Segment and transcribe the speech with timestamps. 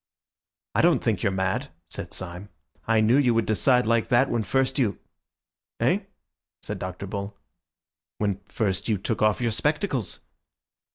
[0.73, 2.49] "I don't think you're mad," said Syme.
[2.87, 4.97] "I knew you would decide like that when first you—"
[5.79, 5.99] "Eh?"
[6.63, 7.05] said Dr.
[7.05, 7.37] Bull.
[8.17, 10.21] "When first you took off your spectacles."